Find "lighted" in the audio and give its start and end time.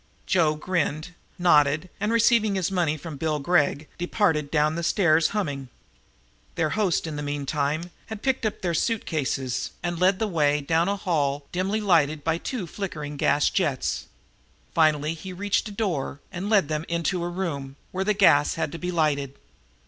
11.81-12.23, 18.91-19.35